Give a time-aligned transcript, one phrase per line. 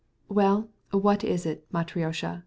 [0.29, 2.39] "Well, what is it, Matrona?"